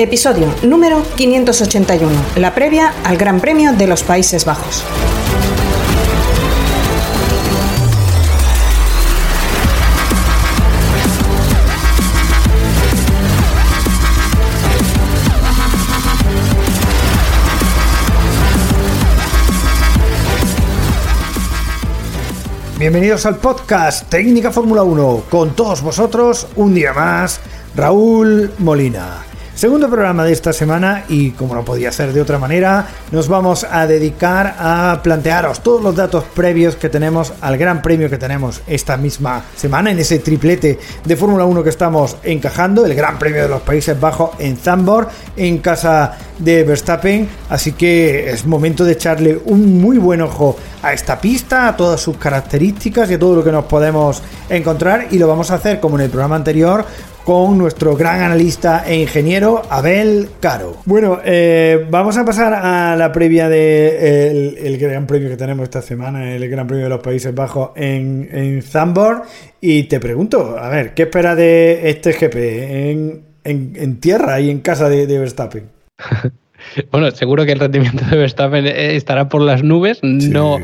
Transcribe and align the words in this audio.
Episodio 0.00 0.46
número 0.62 1.02
581, 1.16 2.12
la 2.36 2.54
previa 2.54 2.94
al 3.02 3.16
Gran 3.16 3.40
Premio 3.40 3.72
de 3.72 3.88
los 3.88 4.04
Países 4.04 4.44
Bajos. 4.44 4.84
Bienvenidos 22.78 23.26
al 23.26 23.38
podcast 23.38 24.08
Técnica 24.08 24.52
Fórmula 24.52 24.84
1. 24.84 25.24
Con 25.28 25.56
todos 25.56 25.82
vosotros, 25.82 26.46
un 26.54 26.72
día 26.72 26.92
más, 26.92 27.40
Raúl 27.74 28.52
Molina. 28.58 29.24
Segundo 29.58 29.90
programa 29.90 30.24
de 30.24 30.30
esta 30.30 30.52
semana 30.52 31.02
y 31.08 31.32
como 31.32 31.52
no 31.52 31.64
podía 31.64 31.90
ser 31.90 32.12
de 32.12 32.20
otra 32.20 32.38
manera, 32.38 32.86
nos 33.10 33.26
vamos 33.26 33.66
a 33.68 33.88
dedicar 33.88 34.54
a 34.56 35.00
plantearos 35.02 35.64
todos 35.64 35.82
los 35.82 35.96
datos 35.96 36.22
previos 36.32 36.76
que 36.76 36.88
tenemos 36.88 37.32
al 37.40 37.58
Gran 37.58 37.82
Premio 37.82 38.08
que 38.08 38.18
tenemos 38.18 38.62
esta 38.68 38.96
misma 38.96 39.42
semana 39.56 39.90
en 39.90 39.98
ese 39.98 40.20
triplete 40.20 40.78
de 41.04 41.16
Fórmula 41.16 41.44
1 41.44 41.64
que 41.64 41.70
estamos 41.70 42.18
encajando, 42.22 42.86
el 42.86 42.94
Gran 42.94 43.18
Premio 43.18 43.42
de 43.42 43.48
los 43.48 43.62
Países 43.62 43.98
Bajos 43.98 44.30
en 44.38 44.56
Zandvoort, 44.56 45.10
en 45.36 45.58
casa 45.58 46.16
de 46.38 46.62
Verstappen, 46.62 47.28
así 47.48 47.72
que 47.72 48.30
es 48.30 48.46
momento 48.46 48.84
de 48.84 48.92
echarle 48.92 49.40
un 49.44 49.80
muy 49.80 49.98
buen 49.98 50.20
ojo 50.20 50.56
a 50.82 50.92
esta 50.92 51.20
pista, 51.20 51.66
a 51.66 51.76
todas 51.76 52.00
sus 52.00 52.16
características 52.16 53.10
y 53.10 53.14
a 53.14 53.18
todo 53.18 53.34
lo 53.34 53.42
que 53.42 53.50
nos 53.50 53.64
podemos 53.64 54.22
encontrar. 54.48 55.08
Y 55.10 55.18
lo 55.18 55.26
vamos 55.26 55.50
a 55.50 55.54
hacer 55.54 55.80
como 55.80 55.96
en 55.96 56.04
el 56.04 56.10
programa 56.10 56.36
anterior 56.36 56.86
con 57.28 57.58
nuestro 57.58 57.94
gran 57.94 58.22
analista 58.22 58.84
e 58.86 59.02
ingeniero 59.02 59.60
Abel 59.68 60.30
Caro. 60.40 60.78
Bueno, 60.86 61.20
eh, 61.22 61.86
vamos 61.90 62.16
a 62.16 62.24
pasar 62.24 62.54
a 62.54 62.96
la 62.96 63.12
previa 63.12 63.50
del 63.50 64.54
de 64.54 64.66
el 64.66 64.78
gran 64.78 65.06
premio 65.06 65.28
que 65.28 65.36
tenemos 65.36 65.64
esta 65.64 65.82
semana, 65.82 66.34
el 66.34 66.48
Gran 66.48 66.66
Premio 66.66 66.84
de 66.84 66.88
los 66.88 67.00
Países 67.00 67.34
Bajos 67.34 67.72
en, 67.76 68.30
en 68.32 68.62
Zandvoort. 68.62 69.24
Y 69.60 69.82
te 69.82 70.00
pregunto, 70.00 70.56
a 70.58 70.70
ver, 70.70 70.94
¿qué 70.94 71.02
espera 71.02 71.34
de 71.34 71.90
este 71.90 72.12
GP 72.12 72.34
en, 72.34 73.24
en, 73.44 73.72
en 73.76 74.00
tierra 74.00 74.40
y 74.40 74.48
en 74.48 74.60
casa 74.60 74.88
de, 74.88 75.06
de 75.06 75.18
Verstappen? 75.18 75.64
bueno, 76.90 77.10
seguro 77.10 77.44
que 77.44 77.52
el 77.52 77.60
rendimiento 77.60 78.06
de 78.10 78.16
Verstappen 78.16 78.64
estará 78.66 79.28
por 79.28 79.42
las 79.42 79.62
nubes. 79.62 79.98
Sí. 80.00 80.30
No 80.30 80.56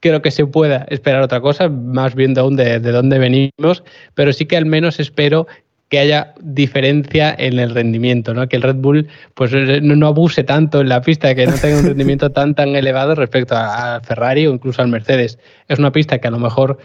creo 0.00 0.20
que 0.20 0.32
se 0.32 0.46
pueda 0.46 0.84
esperar 0.90 1.22
otra 1.22 1.40
cosa, 1.40 1.68
más 1.68 2.16
viendo 2.16 2.40
aún 2.40 2.56
de, 2.56 2.80
de 2.80 2.90
dónde 2.90 3.18
venimos, 3.18 3.84
pero 4.14 4.32
sí 4.32 4.46
que 4.46 4.56
al 4.56 4.66
menos 4.66 5.00
espero 5.00 5.46
que 5.88 5.98
haya 5.98 6.34
diferencia 6.40 7.34
en 7.38 7.58
el 7.58 7.74
rendimiento, 7.74 8.34
¿no? 8.34 8.48
Que 8.48 8.56
el 8.56 8.62
Red 8.62 8.76
Bull 8.76 9.08
pues 9.34 9.52
no, 9.52 9.96
no 9.96 10.06
abuse 10.06 10.44
tanto 10.44 10.80
en 10.80 10.88
la 10.88 11.00
pista, 11.00 11.34
que 11.34 11.46
no 11.46 11.54
tenga 11.54 11.78
un 11.78 11.86
rendimiento 11.86 12.30
tan 12.32 12.54
tan 12.54 12.76
elevado 12.76 13.14
respecto 13.14 13.54
a, 13.56 14.00
Ferrari 14.02 14.46
o 14.46 14.52
incluso 14.52 14.82
al 14.82 14.88
Mercedes. 14.88 15.38
Es 15.68 15.78
una 15.78 15.92
pista 15.92 16.18
que 16.18 16.28
a 16.28 16.30
lo 16.30 16.38
mejor 16.38 16.78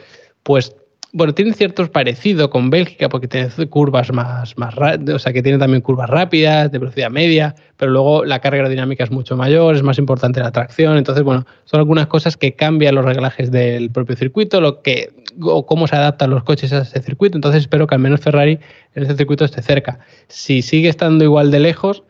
pues 0.44 0.76
bueno, 1.16 1.36
tiene 1.36 1.54
ciertos 1.54 1.90
parecidos 1.90 2.48
con 2.48 2.72
Bélgica 2.72 3.08
porque 3.08 3.28
tiene 3.28 3.48
curvas 3.70 4.12
más, 4.12 4.58
más 4.58 4.74
o 5.14 5.20
sea, 5.20 5.32
que 5.32 5.44
tiene 5.44 5.60
también 5.60 5.82
curvas 5.82 6.10
rápidas, 6.10 6.72
de 6.72 6.80
velocidad 6.80 7.12
media, 7.12 7.54
pero 7.78 7.92
luego 7.92 8.26
la 8.26 8.40
carga 8.40 8.58
aerodinámica 8.58 9.04
es 9.04 9.12
mucho 9.12 9.38
mayor, 9.38 9.76
es 9.76 9.84
más 9.84 10.00
importante 10.00 10.40
la 10.40 10.52
tracción. 10.52 10.98
Entonces, 10.98 11.24
bueno, 11.24 11.46
son 11.66 11.82
algunas 11.82 12.08
cosas 12.08 12.36
que 12.36 12.56
cambian 12.56 12.96
los 12.96 13.06
reglajes 13.06 13.52
del 13.52 13.92
propio 13.92 14.16
circuito, 14.16 14.60
lo 14.60 14.82
que, 14.82 15.12
o 15.42 15.66
cómo 15.66 15.88
se 15.88 15.96
adaptan 15.96 16.30
los 16.30 16.44
coches 16.44 16.74
a 16.74 16.80
ese 16.80 17.02
circuito. 17.02 17.38
Entonces, 17.38 17.62
espero 17.62 17.88
que 17.88 17.96
al 17.96 18.02
menos 18.02 18.22
Ferrari 18.22 18.60
en 18.96 19.04
ese 19.04 19.16
circuito 19.16 19.46
esté 19.46 19.62
cerca. 19.62 20.00
Si 20.28 20.62
sigue 20.62 20.90
estando 20.90 21.24
igual 21.24 21.52
de 21.52 21.60
lejos, 21.60 22.04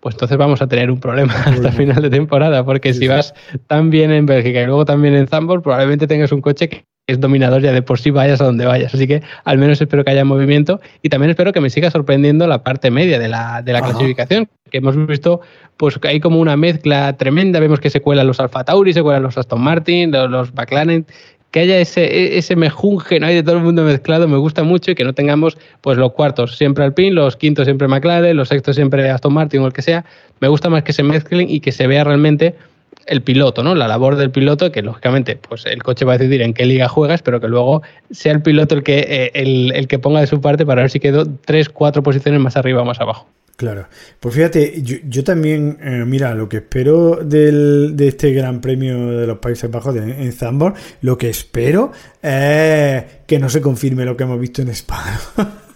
pues 0.00 0.14
entonces 0.14 0.38
vamos 0.38 0.62
a 0.62 0.68
tener 0.68 0.90
un 0.90 1.00
problema 1.00 1.34
hasta 1.46 1.72
final 1.72 2.02
de 2.02 2.10
temporada, 2.10 2.64
porque 2.64 2.92
sí, 2.92 3.00
si 3.00 3.08
vas 3.08 3.34
tan 3.66 3.90
bien 3.90 4.12
en 4.12 4.26
Bélgica 4.26 4.62
y 4.62 4.66
luego 4.66 4.84
también 4.84 5.14
en 5.14 5.26
Zandvoort, 5.26 5.62
probablemente 5.62 6.06
tengas 6.06 6.32
un 6.32 6.40
coche 6.40 6.68
que 6.68 6.84
es 7.08 7.20
dominador 7.20 7.62
ya 7.62 7.72
de 7.72 7.82
por 7.82 7.98
sí 8.00 8.10
vayas 8.10 8.40
a 8.40 8.44
donde 8.44 8.66
vayas. 8.66 8.94
Así 8.94 9.06
que 9.06 9.22
al 9.44 9.58
menos 9.58 9.80
espero 9.80 10.04
que 10.04 10.10
haya 10.10 10.24
movimiento 10.24 10.80
y 11.02 11.08
también 11.08 11.30
espero 11.30 11.52
que 11.52 11.60
me 11.60 11.70
siga 11.70 11.90
sorprendiendo 11.90 12.46
la 12.46 12.64
parte 12.64 12.90
media 12.90 13.18
de 13.18 13.28
la, 13.28 13.62
de 13.62 13.72
la 13.72 13.80
clasificación, 13.80 14.48
que 14.70 14.78
hemos 14.78 14.96
visto 15.06 15.40
pues 15.76 15.98
que 15.98 16.08
hay 16.08 16.20
como 16.20 16.40
una 16.40 16.56
mezcla 16.56 17.16
tremenda, 17.16 17.60
vemos 17.60 17.80
que 17.80 17.90
se 17.90 18.00
cuelan 18.00 18.26
los 18.26 18.40
Alfa 18.40 18.64
Tauri, 18.64 18.92
se 18.92 19.02
cuelan 19.02 19.22
los 19.22 19.38
Aston 19.38 19.60
Martin, 19.60 20.10
los, 20.10 20.30
los 20.30 20.54
McLaren, 20.54 21.06
que 21.56 21.60
haya 21.60 21.78
ese, 21.78 22.36
ese 22.36 22.54
mejunje 22.54 23.18
¿no? 23.18 23.26
hay 23.26 23.36
de 23.36 23.42
todo 23.42 23.56
el 23.56 23.62
mundo 23.62 23.82
mezclado, 23.82 24.28
me 24.28 24.36
gusta 24.36 24.62
mucho 24.62 24.90
y 24.90 24.94
que 24.94 25.04
no 25.04 25.14
tengamos 25.14 25.56
pues 25.80 25.96
los 25.96 26.12
cuartos 26.12 26.58
siempre 26.58 26.84
Alpine, 26.84 27.12
los 27.12 27.38
quintos 27.38 27.64
siempre 27.64 27.88
McLaren, 27.88 28.36
los 28.36 28.50
sextos 28.50 28.76
siempre 28.76 29.08
Aston 29.08 29.32
Martin 29.32 29.62
o 29.62 29.66
el 29.66 29.72
que 29.72 29.80
sea. 29.80 30.04
Me 30.40 30.48
gusta 30.48 30.68
más 30.68 30.82
que 30.82 30.92
se 30.92 31.02
mezclen 31.02 31.48
y 31.48 31.60
que 31.60 31.72
se 31.72 31.86
vea 31.86 32.04
realmente 32.04 32.56
el 33.06 33.22
piloto, 33.22 33.62
¿no? 33.62 33.74
La 33.74 33.88
labor 33.88 34.16
del 34.16 34.30
piloto, 34.30 34.70
que 34.70 34.82
lógicamente, 34.82 35.36
pues 35.48 35.64
el 35.64 35.82
coche 35.82 36.04
va 36.04 36.12
a 36.12 36.18
decidir 36.18 36.42
en 36.42 36.52
qué 36.52 36.66
liga 36.66 36.88
juegas, 36.88 37.22
pero 37.22 37.40
que 37.40 37.48
luego 37.48 37.80
sea 38.10 38.32
el 38.32 38.42
piloto 38.42 38.74
el 38.74 38.82
que, 38.82 38.98
eh, 39.08 39.30
el, 39.32 39.72
el 39.74 39.88
que 39.88 39.98
ponga 39.98 40.20
de 40.20 40.26
su 40.26 40.42
parte 40.42 40.66
para 40.66 40.82
ver 40.82 40.90
si 40.90 41.00
quedó 41.00 41.24
tres, 41.46 41.70
cuatro 41.70 42.02
posiciones 42.02 42.38
más 42.38 42.58
arriba 42.58 42.82
o 42.82 42.84
más 42.84 43.00
abajo. 43.00 43.26
Claro, 43.56 43.88
pues 44.20 44.34
fíjate, 44.34 44.82
yo, 44.82 44.96
yo 45.08 45.24
también, 45.24 45.78
eh, 45.80 46.04
mira, 46.06 46.34
lo 46.34 46.46
que 46.46 46.58
espero 46.58 47.16
del, 47.24 47.96
de 47.96 48.08
este 48.08 48.30
Gran 48.30 48.60
Premio 48.60 49.12
de 49.12 49.26
los 49.26 49.38
Países 49.38 49.70
Bajos 49.70 49.96
en 49.96 50.30
Zandvoort, 50.30 50.76
lo 51.00 51.16
que 51.16 51.30
espero 51.30 51.90
es 52.20 53.04
que 53.26 53.38
no 53.38 53.48
se 53.48 53.62
confirme 53.62 54.04
lo 54.04 54.14
que 54.14 54.24
hemos 54.24 54.38
visto 54.38 54.60
en 54.60 54.68
Spa. 54.68 55.02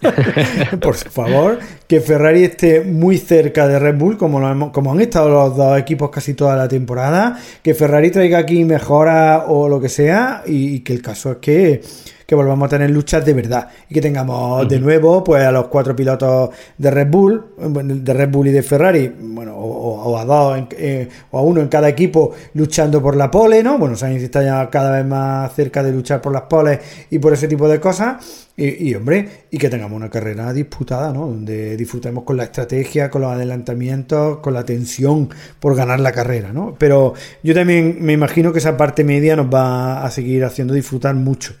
Por 0.79 0.93
favor, 0.93 1.57
que 1.87 2.01
Ferrari 2.01 2.43
esté 2.43 2.81
muy 2.81 3.17
cerca 3.17 3.67
de 3.67 3.79
Red 3.79 3.97
Bull, 3.97 4.15
como, 4.15 4.39
lo 4.39 4.51
hemos, 4.51 4.71
como 4.71 4.91
han 4.91 5.01
estado 5.01 5.29
los 5.29 5.57
dos 5.57 5.79
equipos 5.79 6.11
casi 6.11 6.35
toda 6.35 6.55
la 6.55 6.67
temporada, 6.67 7.39
que 7.63 7.73
Ferrari 7.73 8.11
traiga 8.11 8.37
aquí 8.37 8.63
mejoras 8.63 9.43
o 9.47 9.67
lo 9.67 9.81
que 9.81 9.89
sea, 9.89 10.43
y 10.45 10.81
que 10.81 10.93
el 10.93 11.01
caso 11.01 11.31
es 11.31 11.37
que 11.37 11.81
que 12.31 12.35
volvamos 12.35 12.67
a 12.67 12.69
tener 12.69 12.89
luchas 12.89 13.25
de 13.25 13.33
verdad 13.33 13.67
y 13.89 13.93
que 13.93 13.99
tengamos 13.99 14.61
uh 14.61 14.63
-huh. 14.63 14.69
de 14.69 14.79
nuevo 14.79 15.21
pues 15.21 15.43
a 15.43 15.51
los 15.51 15.67
cuatro 15.67 15.93
pilotos 15.93 16.51
de 16.77 16.89
Red 16.89 17.09
Bull, 17.09 17.43
de 17.57 18.13
Red 18.13 18.29
Bull 18.29 18.47
y 18.47 18.51
de 18.51 18.63
Ferrari, 18.63 19.13
bueno, 19.19 19.53
o, 19.53 20.11
o 20.11 20.17
a 20.17 20.23
dos 20.23 20.57
en, 20.57 20.67
eh, 20.77 21.09
o 21.31 21.39
a 21.39 21.41
uno 21.41 21.59
en 21.59 21.67
cada 21.67 21.89
equipo 21.89 22.31
luchando 22.53 23.01
por 23.01 23.17
la 23.17 23.29
pole, 23.29 23.61
¿no? 23.61 23.77
Bueno, 23.77 23.97
Sainz 23.97 24.23
está 24.23 24.41
ya 24.43 24.69
cada 24.69 24.91
vez 24.91 25.05
más 25.05 25.53
cerca 25.53 25.83
de 25.83 25.91
luchar 25.91 26.21
por 26.21 26.31
las 26.31 26.43
poles 26.43 26.79
y 27.09 27.19
por 27.19 27.33
ese 27.33 27.49
tipo 27.49 27.67
de 27.67 27.81
cosas. 27.81 28.47
Y, 28.57 28.89
y, 28.89 28.95
hombre, 28.95 29.45
y 29.49 29.57
que 29.57 29.69
tengamos 29.69 29.95
una 29.95 30.09
carrera 30.09 30.53
disputada, 30.53 31.11
¿no? 31.13 31.25
Donde 31.25 31.75
disfrutemos 31.77 32.25
con 32.25 32.37
la 32.37 32.43
estrategia, 32.43 33.09
con 33.09 33.21
los 33.21 33.31
adelantamientos, 33.31 34.39
con 34.39 34.53
la 34.53 34.63
tensión 34.65 35.29
por 35.59 35.75
ganar 35.75 35.99
la 36.01 36.11
carrera, 36.11 36.51
¿no? 36.53 36.75
Pero 36.77 37.13
yo 37.43 37.53
también 37.53 37.97
me 38.01 38.13
imagino 38.13 38.51
que 38.51 38.59
esa 38.59 38.77
parte 38.77 39.03
media 39.03 39.35
nos 39.35 39.47
va 39.47 40.03
a 40.05 40.11
seguir 40.11 40.43
haciendo 40.43 40.73
disfrutar 40.73 41.15
mucho. 41.15 41.55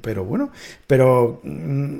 Pero 0.00 0.24
bueno, 0.24 0.50
pero 0.86 1.42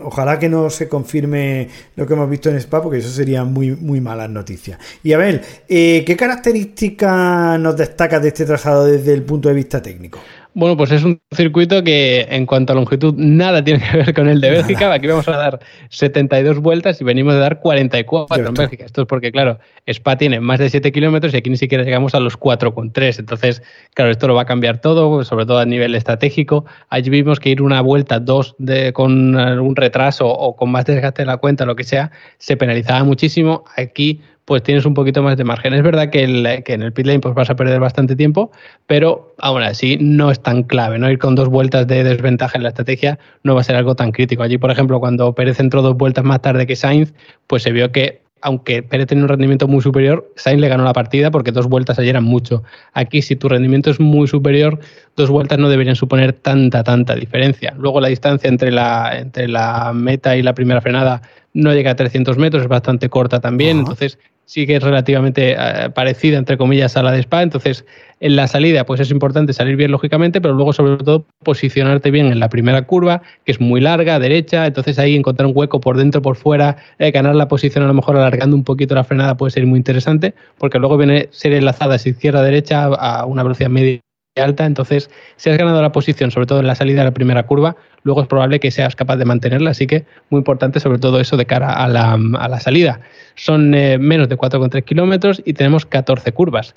ojalá 0.05 0.39
que 0.39 0.49
no 0.49 0.71
se 0.71 0.89
confirme 0.89 1.69
lo 1.97 2.07
que 2.07 2.15
hemos 2.15 2.29
visto 2.29 2.49
en 2.49 2.57
Spa, 2.57 2.83
porque 2.83 2.99
eso 2.99 3.11
sería 3.11 3.45
muy, 3.45 3.77
muy 3.77 4.01
malas 4.01 4.31
noticias. 4.31 4.79
Y 5.03 5.13
a 5.13 5.19
ver, 5.19 5.43
eh, 5.69 6.03
¿qué 6.07 6.17
características 6.17 7.59
nos 7.59 7.77
destacas 7.77 8.23
de 8.23 8.29
este 8.29 8.45
trazado 8.45 8.85
desde 8.87 9.13
el 9.13 9.23
punto 9.23 9.49
de 9.49 9.55
vista 9.55 9.83
técnico? 9.83 10.19
Bueno, 10.53 10.77
pues 10.77 10.91
es 10.91 11.05
un 11.05 11.21
circuito 11.31 11.85
que 11.85 12.27
en 12.29 12.45
cuanto 12.45 12.73
a 12.73 12.77
longitud 12.77 13.15
nada 13.17 13.63
tiene 13.63 13.81
que 13.81 13.97
ver 13.99 14.15
con 14.15 14.29
el 14.29 14.41
de 14.41 14.51
Bélgica. 14.51 14.93
Aquí 14.93 15.07
vamos 15.07 15.29
a 15.29 15.37
dar 15.37 15.61
72 15.91 16.59
vueltas 16.59 17.01
y 17.01 17.05
venimos 17.05 17.35
a 17.35 17.39
dar 17.39 17.61
44 17.61 18.49
en 18.49 18.55
Bélgica. 18.55 18.85
Esto 18.85 19.03
es 19.03 19.07
porque, 19.07 19.31
claro, 19.31 19.61
Spa 19.87 20.17
tiene 20.17 20.41
más 20.41 20.59
de 20.59 20.69
7 20.69 20.91
kilómetros 20.91 21.33
y 21.35 21.37
aquí 21.37 21.51
ni 21.51 21.57
siquiera 21.57 21.85
llegamos 21.85 22.17
a 22.17 22.21
los 22.21 22.39
4,3. 22.39 23.21
Entonces, 23.21 23.63
claro, 23.95 24.11
esto 24.11 24.27
lo 24.27 24.35
va 24.35 24.43
a 24.43 24.47
cambiar 24.47 24.81
todo, 24.81 25.25
sobre 25.25 25.47
todo 25.47 25.59
a 25.59 25.67
nivel 25.67 25.95
estratégico. 25.95 26.65
Allí 26.89 27.11
vimos 27.11 27.39
que 27.39 27.51
ir 27.51 27.63
una 27.63 27.81
vuelta, 27.81 28.19
dos 28.19 28.57
de, 28.59 28.93
con 28.93 29.39
algún 29.39 29.77
retraso 29.77 30.27
o 30.29 30.57
con 30.57 30.73
más 30.73 30.85
desgaste 30.85 31.23
de 31.23 31.27
la 31.27 31.37
cuenta, 31.37 31.65
lo 31.65 31.77
que 31.77 31.85
sea, 31.85 32.11
se 32.39 32.57
penalizaba 32.57 33.05
muchísimo. 33.05 33.65
Aquí 33.77 34.21
pues 34.51 34.65
tienes 34.65 34.85
un 34.85 34.95
poquito 34.95 35.23
más 35.23 35.37
de 35.37 35.45
margen. 35.45 35.75
Es 35.75 35.83
verdad 35.85 36.11
que, 36.11 36.25
en 36.25 36.83
el 36.83 36.93
pit 36.93 37.07
lane 37.07 37.21
pues 37.21 37.37
vas 37.37 37.49
a 37.51 37.55
perder 37.55 37.79
bastante 37.79 38.17
tiempo, 38.17 38.51
pero 38.89 39.33
aún 39.39 39.63
así 39.63 39.97
no 40.01 40.29
es 40.33 40.43
tan 40.43 40.65
clave, 40.65 40.99
¿no? 40.99 41.09
Ir 41.09 41.21
con 41.21 41.37
dos 41.37 41.49
vueltas 41.49 41.87
de 41.87 42.03
desventaja 42.03 42.59
en 42.59 42.65
la 42.65 42.71
estrategia 42.71 43.21
no 43.45 43.55
va 43.55 43.61
a 43.61 43.63
ser 43.63 43.77
algo 43.77 43.95
tan 43.95 44.11
crítico. 44.11 44.43
Allí, 44.43 44.59
por 44.59 44.73
ejemplo, 44.73 44.99
cuando 44.99 45.33
Pérez 45.37 45.61
entró 45.61 45.83
dos 45.83 45.97
vueltas 45.97 46.25
más 46.25 46.43
tarde 46.43 46.67
que 46.67 46.75
Sainz, 46.75 47.15
pues 47.47 47.63
se 47.63 47.71
vio 47.71 47.93
que 47.93 48.23
aunque 48.43 48.83
Pérez 48.83 49.07
tenía 49.07 49.23
un 49.23 49.29
rendimiento 49.29 49.69
muy 49.69 49.83
superior, 49.83 50.33
Sainz 50.35 50.61
le 50.61 50.69
ganó 50.69 50.83
la 50.83 50.95
partida 50.95 51.31
porque 51.31 51.53
dos 51.53 51.69
vueltas 51.69 52.01
ayer 52.01 52.11
eran 52.11 52.25
mucho. 52.25 52.65
Aquí, 52.93 53.23
si 53.23 53.37
tu 53.37 53.49
rendimiento 53.49 53.91
es 53.91 54.01
muy 54.01 54.27
superior, 54.27 54.81
dos 55.15 55.31
vueltas 55.31 55.61
no 55.61 55.69
deberían 55.69 55.95
suponer 55.95 56.33
tanta, 56.33 56.83
tanta 56.83 57.15
diferencia. 57.15 57.73
Luego 57.79 58.01
la 58.01 58.09
distancia 58.09 58.49
entre 58.49 58.73
la, 58.73 59.17
entre 59.17 59.47
la 59.47 59.93
meta 59.95 60.37
y 60.37 60.43
la 60.43 60.55
primera 60.55 60.81
frenada 60.81 61.23
no 61.53 61.73
llega 61.73 61.93
a 61.93 61.97
300 61.97 62.37
metros, 62.39 62.63
es 62.63 62.69
bastante 62.69 63.09
corta 63.09 63.41
también, 63.41 63.79
entonces 63.79 64.19
sí 64.51 64.67
que 64.67 64.75
es 64.75 64.83
relativamente 64.83 65.55
eh, 65.57 65.91
parecida, 65.91 66.37
entre 66.37 66.59
comillas, 66.59 66.97
a 66.97 67.05
la 67.05 67.13
de 67.13 67.21
Spa. 67.21 67.45
Entonces, 67.45 67.85
en 68.19 68.35
la 68.35 68.49
salida, 68.49 68.85
pues 68.85 68.99
es 68.99 69.13
importante 69.13 69.53
salir 69.53 69.77
bien, 69.77 69.93
lógicamente, 69.93 70.41
pero 70.41 70.55
luego, 70.55 70.73
sobre 70.73 70.97
todo, 70.97 71.25
posicionarte 71.45 72.11
bien 72.11 72.27
en 72.27 72.41
la 72.41 72.49
primera 72.49 72.85
curva, 72.85 73.23
que 73.45 73.53
es 73.53 73.61
muy 73.61 73.81
larga, 73.81 74.19
derecha. 74.19 74.67
Entonces, 74.67 74.99
ahí 74.99 75.15
encontrar 75.15 75.47
un 75.47 75.53
hueco 75.55 75.81
por 75.81 75.97
dentro, 75.97 76.21
por 76.21 76.35
fuera, 76.35 76.79
eh, 76.99 77.13
ganar 77.13 77.37
la 77.37 77.47
posición, 77.47 77.85
a 77.85 77.87
lo 77.87 77.95
mejor 77.95 78.17
alargando 78.17 78.57
un 78.57 78.65
poquito 78.65 78.97
la 78.97 79.05
frenada, 79.05 79.37
puede 79.37 79.53
ser 79.53 79.65
muy 79.67 79.77
interesante, 79.77 80.35
porque 80.59 80.81
luego 80.81 80.97
viene 80.97 81.29
ser 81.31 81.53
enlazadas 81.53 82.05
izquierda-derecha 82.05 82.87
a 82.87 83.27
una 83.27 83.45
velocidad 83.45 83.71
media 83.71 84.01
alta, 84.37 84.65
entonces 84.65 85.11
si 85.37 85.51
has 85.51 85.59
ganado 85.59 85.83
la 85.83 85.91
posición, 85.91 86.31
sobre 86.31 86.47
todo 86.47 86.61
en 86.61 86.67
la 86.67 86.77
salida 86.77 87.01
de 87.01 87.07
la 87.07 87.15
primera 87.15 87.43
curva, 87.47 87.77
luego 88.05 88.23
es 88.23 88.29
probable 88.29 88.61
que 88.61 88.71
seas 88.71 88.95
capaz 88.95 89.17
de 89.17 89.25
mantenerla, 89.25 89.71
así 89.71 89.87
que 89.87 90.07
muy 90.31 90.39
importante 90.39 90.79
sobre 90.79 90.99
todo 90.99 91.21
eso 91.21 91.37
de 91.37 91.47
cara 91.47 91.73
a 91.73 91.89
la, 91.89 92.13
a 92.13 92.49
la 92.49 92.61
salida. 92.61 93.01
Son 93.35 93.75
eh, 93.75 93.99
menos 93.99 94.29
de 94.29 94.39
4,3 94.39 94.85
kilómetros 94.85 95.43
y 95.45 95.55
tenemos 95.55 95.85
14 95.85 96.33
curvas 96.33 96.75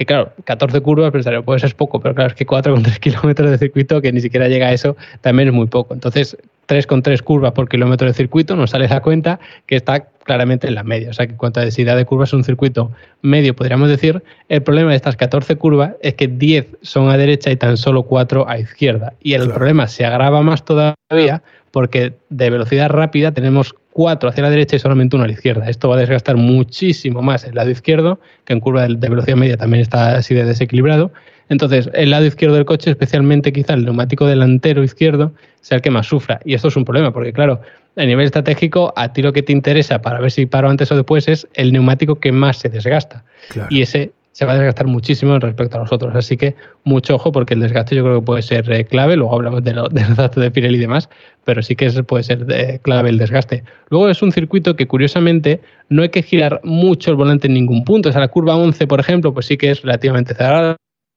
que 0.00 0.06
claro, 0.06 0.32
14 0.44 0.80
curvas, 0.80 1.12
pensaría, 1.12 1.42
pues 1.42 1.62
es 1.62 1.74
poco, 1.74 2.00
pero 2.00 2.14
claro, 2.14 2.30
es 2.30 2.34
que 2.34 2.46
4,3 2.46 2.98
kilómetros 3.00 3.50
de 3.50 3.58
circuito, 3.58 4.00
que 4.00 4.10
ni 4.10 4.22
siquiera 4.22 4.48
llega 4.48 4.68
a 4.68 4.72
eso, 4.72 4.96
también 5.20 5.48
es 5.48 5.54
muy 5.54 5.66
poco. 5.66 5.92
Entonces, 5.92 6.38
3,3 6.68 7.20
curvas 7.20 7.52
por 7.52 7.68
kilómetro 7.68 8.06
de 8.06 8.14
circuito, 8.14 8.56
nos 8.56 8.70
sale 8.70 8.88
la 8.88 9.02
cuenta 9.02 9.38
que 9.66 9.76
está 9.76 10.06
claramente 10.24 10.68
en 10.68 10.76
la 10.76 10.84
media. 10.84 11.10
O 11.10 11.12
sea 11.12 11.26
que 11.26 11.32
en 11.32 11.36
cuanto 11.36 11.60
a 11.60 11.64
densidad 11.64 11.98
de 11.98 12.06
curvas 12.06 12.30
es 12.30 12.32
un 12.32 12.44
circuito 12.44 12.92
medio, 13.20 13.54
podríamos 13.54 13.90
decir. 13.90 14.22
El 14.48 14.62
problema 14.62 14.88
de 14.88 14.96
estas 14.96 15.16
14 15.16 15.56
curvas 15.56 15.92
es 16.00 16.14
que 16.14 16.28
10 16.28 16.78
son 16.80 17.10
a 17.10 17.18
derecha 17.18 17.50
y 17.50 17.56
tan 17.56 17.76
solo 17.76 18.04
4 18.04 18.48
a 18.48 18.58
izquierda. 18.58 19.12
Y 19.20 19.34
el 19.34 19.50
problema 19.50 19.86
se 19.86 20.06
agrava 20.06 20.40
más 20.40 20.64
todavía 20.64 21.42
porque 21.70 22.14
de 22.28 22.50
velocidad 22.50 22.88
rápida 22.88 23.32
tenemos 23.32 23.74
cuatro 23.92 24.28
hacia 24.28 24.42
la 24.42 24.50
derecha 24.50 24.76
y 24.76 24.78
solamente 24.78 25.16
uno 25.16 25.24
a 25.24 25.28
la 25.28 25.32
izquierda. 25.32 25.68
Esto 25.68 25.88
va 25.88 25.96
a 25.96 25.98
desgastar 25.98 26.36
muchísimo 26.36 27.22
más 27.22 27.44
el 27.44 27.54
lado 27.54 27.70
izquierdo, 27.70 28.20
que 28.44 28.52
en 28.52 28.60
curva 28.60 28.86
de 28.86 29.08
velocidad 29.08 29.36
media 29.36 29.56
también 29.56 29.82
está 29.82 30.16
así 30.16 30.34
de 30.34 30.44
desequilibrado. 30.44 31.12
Entonces, 31.48 31.90
el 31.94 32.10
lado 32.10 32.26
izquierdo 32.26 32.54
del 32.54 32.64
coche, 32.64 32.90
especialmente 32.90 33.52
quizá 33.52 33.74
el 33.74 33.84
neumático 33.84 34.26
delantero 34.26 34.84
izquierdo, 34.84 35.32
sea 35.60 35.76
el 35.76 35.82
que 35.82 35.90
más 35.90 36.06
sufra. 36.06 36.40
Y 36.44 36.54
esto 36.54 36.68
es 36.68 36.76
un 36.76 36.84
problema, 36.84 37.12
porque 37.12 37.32
claro, 37.32 37.60
a 37.96 38.04
nivel 38.04 38.24
estratégico, 38.26 38.92
a 38.96 39.12
ti 39.12 39.20
lo 39.20 39.32
que 39.32 39.42
te 39.42 39.52
interesa 39.52 40.00
para 40.00 40.20
ver 40.20 40.30
si 40.30 40.46
paro 40.46 40.70
antes 40.70 40.92
o 40.92 40.96
después 40.96 41.26
es 41.26 41.48
el 41.54 41.72
neumático 41.72 42.20
que 42.20 42.30
más 42.30 42.58
se 42.58 42.68
desgasta. 42.68 43.24
Y 43.68 43.82
ese 43.82 44.12
se 44.32 44.46
va 44.46 44.52
a 44.52 44.54
desgastar 44.56 44.86
muchísimo 44.86 45.38
respecto 45.38 45.76
a 45.76 45.80
los 45.80 45.92
otros. 45.92 46.14
Así 46.14 46.36
que 46.36 46.54
mucho 46.84 47.16
ojo 47.16 47.32
porque 47.32 47.54
el 47.54 47.60
desgaste 47.60 47.96
yo 47.96 48.04
creo 48.04 48.20
que 48.20 48.26
puede 48.26 48.42
ser 48.42 48.70
eh, 48.70 48.84
clave. 48.84 49.16
Luego 49.16 49.34
hablamos 49.34 49.64
de, 49.64 49.74
los 49.74 49.92
datos 49.92 50.42
de 50.42 50.50
Pirelli 50.50 50.76
y 50.76 50.80
demás, 50.80 51.08
pero 51.44 51.62
sí 51.62 51.76
que 51.76 51.90
puede 52.04 52.24
ser 52.24 52.46
eh, 52.48 52.78
clave 52.82 53.10
el 53.10 53.18
desgaste. 53.18 53.64
Luego 53.88 54.08
es 54.08 54.22
un 54.22 54.32
circuito 54.32 54.76
que 54.76 54.86
curiosamente 54.86 55.60
no 55.88 56.02
hay 56.02 56.10
que 56.10 56.22
girar 56.22 56.60
mucho 56.64 57.10
el 57.10 57.16
volante 57.16 57.48
en 57.48 57.54
ningún 57.54 57.84
punto. 57.84 58.08
O 58.08 58.12
sea, 58.12 58.20
la 58.20 58.28
curva 58.28 58.56
11, 58.56 58.86
por 58.86 59.00
ejemplo, 59.00 59.34
pues 59.34 59.46
sí 59.46 59.56
que 59.56 59.70
es 59.70 59.82
relativamente 59.82 60.34
cerrada. 60.34 60.76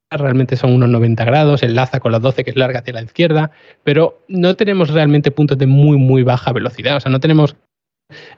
Realmente 0.10 0.56
son 0.56 0.74
unos 0.74 0.90
90 0.90 1.26
grados, 1.26 1.64
enlaza 1.64 2.00
con 2.00 2.12
la 2.12 2.20
12 2.20 2.44
que 2.44 2.52
es 2.52 2.56
larga 2.56 2.80
hacia 2.80 2.94
la 2.94 3.02
izquierda, 3.02 3.50
pero 3.84 4.24
no 4.28 4.56
tenemos 4.56 4.92
realmente 4.92 5.32
puntos 5.32 5.58
de 5.58 5.66
muy, 5.66 5.98
muy 5.98 6.22
baja 6.22 6.52
velocidad. 6.52 6.98
O 6.98 7.00
sea, 7.00 7.12
no 7.12 7.20
tenemos 7.20 7.56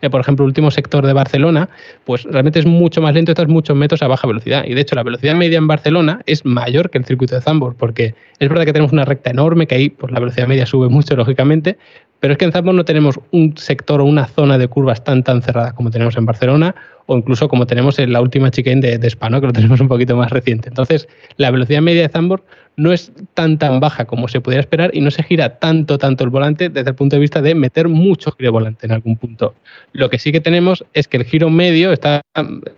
eh, 0.02 0.10
por 0.10 0.22
ejemplo, 0.22 0.46
el 0.46 0.48
último 0.48 0.72
sector 0.72 1.06
de 1.06 1.14
Barcelona, 1.14 1.70
pues 2.04 2.24
realmente 2.24 2.60
es 2.60 2.66
mucho 2.66 3.02
más 3.02 3.14
lento, 3.14 3.32
estás 3.32 3.48
muchos 3.48 3.76
metros 3.76 4.02
a 4.02 4.08
baja 4.08 4.28
velocidad. 4.28 4.66
Y 4.66 4.74
de 4.74 4.82
hecho, 4.82 4.96
la 4.96 5.04
velocidad 5.04 5.36
media 5.36 5.58
en 5.58 5.68
Barcelona 5.68 6.22
es 6.26 6.46
mayor 6.46 6.90
que 6.90 6.98
el 6.98 7.06
circuito 7.06 7.36
de 7.36 7.42
Zambor, 7.42 7.76
porque 7.76 8.16
es 8.40 8.50
verdad 8.50 8.66
que 8.66 8.74
tenemos 8.74 8.92
una 8.92 9.06
recta 9.06 9.30
enorme, 9.30 9.68
que 9.68 9.76
ahí 9.76 9.90
pues, 9.90 10.12
la 10.12 10.20
velocidad 10.20 10.48
media 10.48 10.66
sube 10.66 10.90
mucho, 10.90 11.16
lógicamente, 11.16 11.78
pero 12.26 12.34
es 12.34 12.40
que 12.40 12.46
en 12.46 12.52
Zambor 12.52 12.74
no 12.74 12.86
tenemos 12.86 13.20
un 13.30 13.56
sector 13.56 14.02
o 14.02 14.06
una 14.06 14.26
zona 14.26 14.58
de 14.58 14.68
curvas 14.68 15.04
tan 15.04 15.24
tan 15.24 15.44
cerradas 15.44 15.74
como 15.74 15.92
tenemos 15.92 16.18
en 16.18 16.26
Barcelona 16.26 16.74
o 17.06 17.16
incluso 17.16 17.48
como 17.48 17.68
tenemos 17.68 18.00
en 18.00 18.12
la 18.12 18.20
última 18.20 18.50
chicane 18.50 18.82
de, 18.82 18.98
de 18.98 19.08
Spa, 19.10 19.30
que 19.30 19.46
lo 19.46 19.54
tenemos 19.54 19.80
un 19.80 19.88
poquito 19.88 20.18
más 20.18 20.32
reciente. 20.32 20.68
Entonces, 20.70 21.08
la 21.38 21.52
velocidad 21.52 21.84
media 21.84 22.02
de 22.02 22.10
Zambor 22.10 22.44
no 22.78 22.92
es 22.92 23.12
tan 23.36 23.60
tan 23.60 23.80
baja 23.80 24.06
como 24.06 24.28
se 24.28 24.42
pudiera 24.42 24.62
esperar 24.62 24.90
y 24.96 25.02
no 25.02 25.12
se 25.12 25.22
gira 25.22 25.60
tanto 25.60 26.00
tanto 26.00 26.24
el 26.24 26.32
volante 26.32 26.70
desde 26.70 26.90
el 26.90 26.96
punto 26.96 27.16
de 27.16 27.20
vista 27.20 27.44
de 27.44 27.54
meter 27.54 27.90
mucho 27.90 28.32
giro 28.32 28.52
volante 28.52 28.88
en 28.88 28.94
algún 28.94 29.18
punto. 29.18 29.54
Lo 29.94 30.10
que 30.10 30.18
sí 30.18 30.32
que 30.32 30.42
tenemos 30.42 30.84
es 30.96 31.08
que 31.08 31.18
el 31.18 31.26
giro 31.26 31.52
medio 31.52 31.92
está 31.92 32.22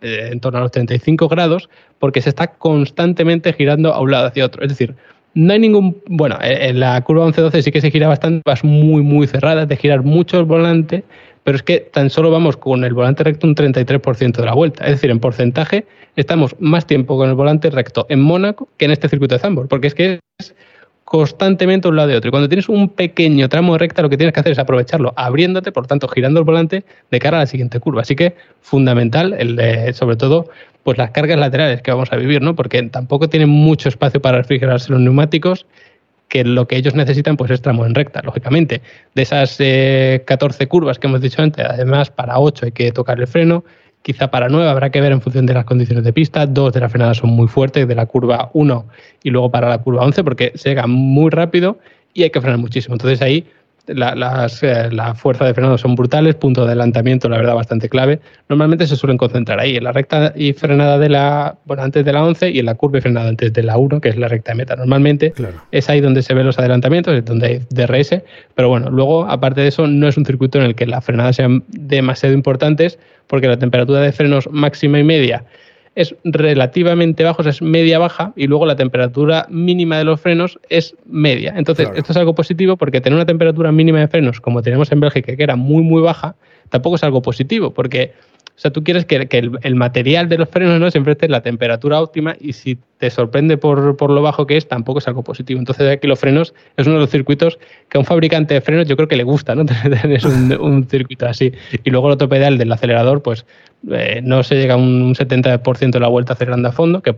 eh, 0.01 0.27
en 0.29 0.41
torno 0.41 0.59
a 0.59 0.63
los 0.63 0.71
35 0.71 1.29
grados 1.29 1.69
porque 1.99 2.21
se 2.21 2.27
está 2.27 2.47
constantemente 2.47 3.53
girando 3.53 3.93
a 3.93 4.01
un 4.01 4.11
lado 4.11 4.27
hacia 4.27 4.43
otro. 4.43 4.61
Es 4.61 4.67
decir, 4.67 4.93
no 5.37 5.53
hay 5.53 5.59
ningún. 5.59 6.01
Bueno, 6.07 6.37
en 6.41 6.79
la 6.79 6.99
curva 7.03 7.27
11-12 7.27 7.61
sí 7.61 7.71
que 7.71 7.79
se 7.79 7.91
gira 7.91 8.07
bastante, 8.07 8.41
vas 8.43 8.63
muy, 8.63 9.03
muy 9.03 9.27
cerrada, 9.27 9.67
de 9.67 9.77
girar 9.77 10.01
mucho 10.01 10.39
el 10.39 10.45
volante, 10.45 11.03
pero 11.43 11.55
es 11.55 11.61
que 11.61 11.79
tan 11.79 12.09
solo 12.09 12.31
vamos 12.31 12.57
con 12.57 12.83
el 12.83 12.95
volante 12.95 13.23
recto 13.23 13.45
un 13.45 13.55
33% 13.55 14.35
de 14.35 14.45
la 14.45 14.55
vuelta. 14.55 14.85
Es 14.85 14.91
decir, 14.91 15.11
en 15.11 15.19
porcentaje 15.19 15.85
estamos 16.15 16.55
más 16.59 16.87
tiempo 16.87 17.17
con 17.17 17.29
el 17.29 17.35
volante 17.35 17.69
recto 17.69 18.07
en 18.09 18.19
Mónaco 18.19 18.67
que 18.77 18.85
en 18.85 18.91
este 18.91 19.09
circuito 19.09 19.35
de 19.35 19.39
Zambor, 19.39 19.67
porque 19.67 19.87
es 19.87 19.93
que 19.93 20.19
es 20.39 20.55
constantemente 21.07 21.87
un 21.87 21.95
lado 21.95 22.09
de 22.09 22.17
otro. 22.17 22.27
Y 22.27 22.31
cuando 22.31 22.49
tienes 22.49 22.67
un 22.67 22.89
pequeño 22.89 23.47
tramo 23.47 23.71
de 23.71 23.79
recta, 23.79 24.01
lo 24.01 24.09
que 24.09 24.17
tienes 24.17 24.33
que 24.33 24.41
hacer 24.41 24.51
es 24.51 24.59
aprovecharlo, 24.59 25.13
abriéndote, 25.15 25.71
por 25.71 25.87
tanto, 25.87 26.09
girando 26.09 26.41
el 26.41 26.45
volante 26.45 26.83
de 27.09 27.19
cara 27.19 27.37
a 27.37 27.39
la 27.39 27.45
siguiente 27.45 27.79
curva. 27.79 28.01
Así 28.01 28.13
que 28.13 28.35
fundamental, 28.59 29.31
de, 29.31 29.93
sobre 29.93 30.17
todo, 30.17 30.49
pues 30.83 30.97
las 30.97 31.11
cargas 31.11 31.39
laterales 31.39 31.81
que 31.81 31.91
vamos 31.91 32.11
a 32.11 32.17
vivir, 32.17 32.41
¿no? 32.41 32.57
Porque 32.57 32.83
tampoco 32.83 33.29
tienen 33.29 33.47
mucho 33.47 33.87
espacio 33.87 34.21
para 34.21 34.39
refrigerarse 34.39 34.91
los 34.91 34.99
neumáticos 34.99 35.65
que 36.27 36.43
lo 36.43 36.67
que 36.67 36.75
ellos 36.75 36.93
necesitan 36.93 37.37
pues 37.37 37.51
es 37.51 37.61
tramo 37.61 37.85
en 37.85 37.95
recta, 37.95 38.21
lógicamente. 38.21 38.81
De 39.15 39.21
esas 39.21 39.51
14 39.51 39.61
eh, 39.61 40.67
curvas 40.67 40.99
que 40.99 41.07
hemos 41.07 41.21
dicho 41.21 41.41
antes, 41.41 41.65
además 41.65 42.11
para 42.11 42.37
8 42.37 42.65
hay 42.65 42.71
que 42.73 42.91
tocar 42.91 43.17
el 43.17 43.27
freno, 43.27 43.63
quizá 44.01 44.29
para 44.29 44.49
9 44.49 44.69
habrá 44.69 44.89
que 44.89 45.01
ver 45.01 45.11
en 45.11 45.21
función 45.21 45.45
de 45.45 45.53
las 45.53 45.65
condiciones 45.65 46.03
de 46.03 46.13
pista, 46.13 46.45
dos 46.45 46.73
de 46.73 46.79
las 46.79 46.91
frenadas 46.91 47.17
son 47.17 47.31
muy 47.31 47.47
fuertes, 47.47 47.87
de 47.87 47.95
la 47.95 48.05
curva 48.05 48.49
1 48.53 48.85
y 49.23 49.29
luego 49.29 49.51
para 49.51 49.69
la 49.69 49.79
curva 49.79 50.03
11 50.05 50.23
porque 50.23 50.51
se 50.55 50.69
llega 50.69 50.87
muy 50.87 51.29
rápido 51.29 51.79
y 52.13 52.23
hay 52.23 52.29
que 52.29 52.41
frenar 52.41 52.59
muchísimo. 52.59 52.95
Entonces 52.95 53.21
ahí 53.21 53.45
la, 53.87 54.15
las, 54.15 54.61
eh, 54.63 54.89
la 54.91 55.15
fuerza 55.15 55.45
de 55.45 55.53
frenado 55.53 55.77
son 55.77 55.95
brutales, 55.95 56.35
punto 56.35 56.61
de 56.61 56.67
adelantamiento, 56.67 57.29
la 57.29 57.37
verdad, 57.37 57.55
bastante 57.55 57.89
clave. 57.89 58.19
Normalmente 58.49 58.87
se 58.87 58.95
suelen 58.95 59.17
concentrar 59.17 59.59
ahí, 59.59 59.77
en 59.77 59.83
la 59.83 59.91
recta 59.91 60.33
y 60.35 60.53
frenada 60.53 60.97
de 60.97 61.09
la, 61.09 61.57
bueno, 61.65 61.83
antes 61.83 62.03
de 62.05 62.13
la 62.13 62.23
11 62.23 62.51
y 62.51 62.59
en 62.59 62.65
la 62.65 62.75
curva 62.75 62.99
y 62.99 63.01
frenada 63.01 63.29
antes 63.29 63.53
de 63.53 63.63
la 63.63 63.77
1, 63.77 64.01
que 64.01 64.09
es 64.09 64.17
la 64.17 64.27
recta 64.27 64.51
de 64.51 64.57
meta. 64.57 64.75
Normalmente 64.75 65.33
es 65.71 65.89
ahí 65.89 66.01
donde 66.01 66.21
se 66.21 66.33
ven 66.33 66.45
los 66.45 66.59
adelantamientos, 66.59 67.13
es 67.13 67.25
donde 67.25 67.47
hay 67.47 67.61
DRS, 67.69 68.21
pero 68.55 68.69
bueno, 68.69 68.89
luego, 68.89 69.25
aparte 69.25 69.61
de 69.61 69.67
eso, 69.67 69.87
no 69.87 70.07
es 70.07 70.17
un 70.17 70.25
circuito 70.25 70.57
en 70.59 70.65
el 70.65 70.75
que 70.75 70.85
las 70.85 71.03
frenadas 71.03 71.35
sean 71.35 71.63
demasiado 71.69 72.33
importantes, 72.33 72.99
porque 73.27 73.47
la 73.47 73.57
temperatura 73.57 73.99
de 74.01 74.11
frenos 74.11 74.49
máxima 74.51 74.99
y 74.99 75.03
media 75.03 75.43
es 75.97 76.15
relativamente 76.23 77.23
bajo, 77.23 77.41
es 77.41 77.59
media 77.59 77.97
baja, 77.97 78.31
y 78.35 78.45
luego 78.45 78.67
la 78.67 78.75
temperatura 78.75 79.47
mínima 79.49 79.97
de 79.97 80.03
los 80.03 80.21
frenos 80.21 80.59
es 80.69 80.95
media. 81.07 81.55
Entonces, 81.57 81.89
esto 81.95 82.11
es 82.11 82.17
algo 82.17 82.35
positivo 82.35 82.77
porque 82.77 83.01
tener 83.01 83.15
una 83.17 83.25
temperatura 83.25 83.71
mínima 83.71 83.99
de 83.99 84.07
frenos, 84.07 84.39
como 84.39 84.61
tenemos 84.61 84.91
en 84.91 84.99
Bélgica, 84.99 85.35
que 85.35 85.41
era 85.41 85.55
muy, 85.55 85.81
muy 85.81 86.03
baja, 86.03 86.35
tampoco 86.69 86.97
es 86.97 87.03
algo 87.03 87.23
positivo, 87.23 87.73
porque 87.73 88.13
o 88.57 88.59
sea, 88.59 88.71
tú 88.71 88.83
quieres 88.83 89.05
que, 89.05 89.27
el, 89.61 89.75
material 89.75 90.29
de 90.29 90.39
los 90.39 90.49
frenos 90.49 90.79
¿no? 90.79 90.89
siempre 90.89 91.13
esté 91.13 91.27
en 91.27 91.31
la 91.31 91.41
temperatura 91.41 92.01
óptima 92.01 92.35
y 92.39 92.53
si 92.53 92.79
te 92.97 93.11
sorprende 93.11 93.55
por, 93.55 94.09
lo 94.09 94.21
bajo 94.23 94.47
que 94.47 94.57
es, 94.57 94.67
tampoco 94.67 94.97
es 94.97 95.07
algo 95.07 95.23
positivo. 95.23 95.59
Entonces, 95.59 95.87
aquí 95.87 96.07
los 96.07 96.19
frenos 96.19 96.55
es 96.75 96.87
uno 96.87 96.95
de 96.95 97.01
los 97.01 97.11
circuitos 97.11 97.59
que 97.87 97.99
a 97.99 98.01
un 98.01 98.05
fabricante 98.05 98.55
de 98.55 98.61
frenos 98.61 98.87
yo 98.87 98.95
creo 98.95 99.07
que 99.07 99.15
le 99.15 99.21
gusta, 99.21 99.53
¿no? 99.53 99.63
Tener 100.01 100.25
un, 100.59 100.87
circuito 100.89 101.27
así. 101.27 101.53
Y 101.83 101.91
luego 101.91 102.07
el 102.07 102.13
otro 102.13 102.29
pedal 102.29 102.57
del 102.57 102.71
acelerador, 102.71 103.21
pues 103.21 103.45
eh, 103.91 104.21
no 104.23 104.41
se 104.41 104.55
llega 104.55 104.73
a 104.73 104.77
un 104.77 105.13
70% 105.13 105.91
de 105.91 105.99
la 105.99 106.07
vuelta 106.07 106.33
acelerando 106.33 106.69
a 106.69 106.71
fondo, 106.71 107.03
que 107.03 107.13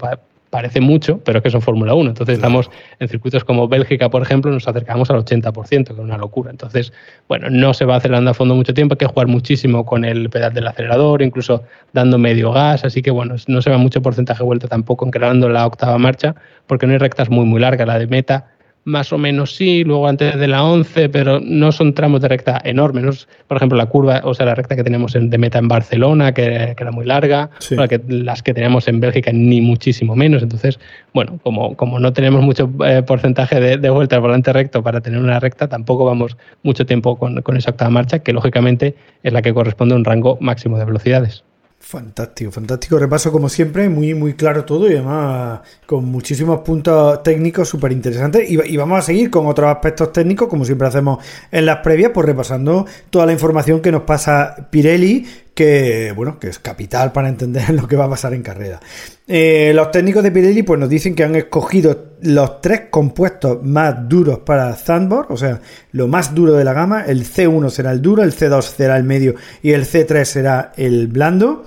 parece 0.50 0.82
mucho, 0.82 1.20
pero 1.24 1.42
que 1.42 1.50
son 1.50 1.62
Fórmula 1.62 1.94
1. 1.94 2.10
Entonces 2.10 2.36
estamos 2.36 2.70
en 3.00 3.08
circuitos 3.08 3.44
como 3.44 3.68
Bélgica, 3.68 4.10
por 4.10 4.22
ejemplo, 4.22 4.52
nos 4.52 4.68
acercamos 4.68 5.10
al 5.10 5.24
80%, 5.24 5.86
que 5.86 5.94
es 5.94 6.00
una 6.00 6.18
locura. 6.18 6.52
Entonces, 6.52 6.92
bueno, 7.28 7.50
no 7.50 7.74
se 7.74 7.86
va 7.86 7.98
acelerando 7.98 8.32
a 8.32 8.34
fondo 8.34 8.56
mucho 8.56 8.74
tiempo, 8.74 8.94
hay 8.94 8.98
que 8.98 9.06
jugar 9.06 9.28
muchísimo 9.28 9.86
con 9.86 10.06
el 10.06 10.30
pedal 10.30 10.54
del 10.54 10.68
acelerador, 10.68 11.22
incluso 11.22 11.64
dando 11.94 12.18
medio 12.18 12.52
gas, 12.52 12.84
así 12.84 13.02
que 13.02 13.12
bueno, 13.12 13.36
no 13.48 13.62
se 13.62 13.70
va 13.70 13.78
mucho 13.78 14.02
porcentaje 14.02 14.40
de 14.40 14.46
vuelta 14.46 14.68
tampoco 14.68 15.06
en 15.06 15.54
la 15.54 15.66
octava 15.66 15.98
marcha, 15.98 16.36
porque 16.68 16.88
no 16.88 16.94
hay 16.94 17.00
rectas 17.00 17.30
muy 17.30 17.46
muy 17.46 17.60
largas, 17.60 17.88
la 17.88 18.00
de 18.00 18.08
meta 18.08 18.48
más 18.90 19.14
o 19.14 19.18
menos 19.18 19.56
sí, 19.56 19.84
luego 19.84 20.08
antes 20.08 20.38
de 20.38 20.48
la 20.48 20.64
11, 20.64 21.10
pero 21.10 21.40
no 21.40 21.72
son 21.72 21.94
tramos 21.94 22.22
de 22.22 22.28
recta 22.28 22.60
enormes. 22.64 23.28
Por 23.48 23.58
ejemplo, 23.58 23.78
la 23.78 23.86
curva, 23.86 24.22
o 24.24 24.34
sea, 24.34 24.46
la 24.46 24.56
recta 24.56 24.76
que 24.76 24.84
tenemos 24.84 25.14
de 25.14 25.38
meta 25.38 25.60
en 25.60 25.68
Barcelona, 25.68 26.34
que, 26.34 26.76
era 26.78 26.92
muy 26.92 27.06
larga, 27.06 27.50
que, 27.60 28.02
las 28.08 28.44
que 28.44 28.54
tenemos 28.54 28.88
en 28.88 29.00
Bélgica 29.00 29.32
ni 29.32 29.62
muchísimo 29.62 30.16
menos. 30.16 30.44
Entonces, 30.44 30.80
bueno, 31.14 31.40
como, 31.44 31.76
como 31.76 32.00
no 32.00 32.12
tenemos 32.14 32.42
mucho 32.42 32.70
eh, 32.86 33.04
porcentaje 33.04 33.60
de, 33.60 33.78
de 33.78 33.90
vuelta 33.90 34.16
al 34.16 34.22
volante 34.22 34.52
recto 34.52 34.84
para 34.84 35.02
tener 35.02 35.20
una 35.20 35.40
recta, 35.40 35.68
tampoco 35.68 36.06
vamos 36.06 36.38
mucho 36.64 36.86
tiempo 36.86 37.18
con, 37.18 37.42
con 37.42 37.58
esa 37.58 37.72
octava 37.72 37.92
marcha, 37.92 38.20
que 38.20 38.34
lógicamente 38.34 38.96
es 39.24 39.34
la 39.34 39.42
que 39.42 39.54
corresponde 39.54 39.94
a 39.94 39.98
un 39.98 40.06
rango 40.06 40.38
máximo 40.42 40.78
de 40.78 40.86
velocidades. 40.86 41.44
Fantástico, 41.82 42.52
fantástico 42.52 43.00
repaso 43.00 43.32
como 43.32 43.48
siempre, 43.48 43.88
muy 43.88 44.14
muy 44.14 44.34
claro 44.34 44.66
todo 44.66 44.88
y 44.90 44.94
además 44.94 45.62
con 45.86 46.06
muchísimos 46.06 46.60
puntos 46.60 47.24
técnicos 47.24 47.70
súper 47.70 47.94
interesantes 47.94 48.52
y, 48.52 48.78
vamos 48.78 49.00
a 49.00 49.02
seguir 49.02 49.32
con 49.32 49.48
otros 49.48 49.72
aspectos 49.72 50.12
técnicos 50.12 50.50
como 50.50 50.66
siempre 50.66 50.90
hacemos 50.90 51.24
en 51.50 51.66
las 51.66 51.78
previas, 51.78 52.12
pues 52.14 52.26
repasando 52.26 52.86
toda 53.10 53.26
la 53.26 53.32
información 53.32 53.82
que 53.82 53.94
nos 53.94 54.04
pasa 54.04 54.68
Pirelli 54.70 55.26
que 55.56 56.12
bueno, 56.16 56.38
que 56.38 56.50
es 56.50 56.60
capital 56.60 57.14
para 57.14 57.30
entender 57.30 57.70
lo 57.74 57.88
que 57.88 57.96
va 57.96 58.06
a 58.06 58.10
pasar 58.10 58.34
en 58.34 58.44
carrera. 58.44 58.82
Eh, 59.26 59.72
los 59.74 59.90
técnicos 59.90 60.22
de 60.22 60.32
Pirelli 60.32 60.64
pues 60.64 60.80
nos 60.80 60.90
dicen 60.90 61.16
que 61.16 61.24
han 61.24 61.36
escogido 61.36 62.09
los 62.22 62.62
tres 62.62 62.84
compuestos 62.90 63.64
más 63.64 64.08
duros 64.08 64.40
para 64.40 64.74
Zandvoort, 64.76 65.32
o 65.32 65.38
sea, 65.38 65.62
lo 65.92 66.08
más 66.08 66.34
duro 66.34 66.54
de 66.54 66.64
la 66.64 66.74
gama, 66.74 67.06
el 67.06 67.26
C1 67.26 67.70
será 67.70 67.92
el 67.92 68.02
duro, 68.02 68.24
el 68.24 68.34
C2 68.34 68.62
será 68.62 68.98
el 68.98 69.04
medio 69.04 69.36
y 69.62 69.72
el 69.72 69.86
C3 69.86 70.24
será 70.26 70.74
el 70.76 71.08
blando. 71.08 71.66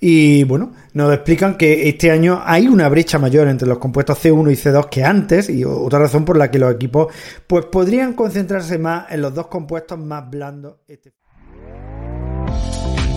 Y 0.00 0.44
bueno, 0.44 0.72
nos 0.92 1.12
explican 1.12 1.56
que 1.56 1.88
este 1.88 2.12
año 2.12 2.40
hay 2.44 2.68
una 2.68 2.88
brecha 2.88 3.18
mayor 3.18 3.48
entre 3.48 3.66
los 3.66 3.78
compuestos 3.78 4.24
C1 4.24 4.52
y 4.52 4.54
C2 4.54 4.88
que 4.88 5.04
antes, 5.04 5.50
y 5.50 5.64
otra 5.64 5.98
razón 5.98 6.24
por 6.24 6.36
la 6.36 6.50
que 6.50 6.60
los 6.60 6.72
equipos 6.72 7.12
pues 7.46 7.64
podrían 7.66 8.12
concentrarse 8.12 8.78
más 8.78 9.10
en 9.10 9.22
los 9.22 9.34
dos 9.34 9.48
compuestos 9.48 9.98
más 9.98 10.30
blandos. 10.30 10.76
Este 10.86 11.12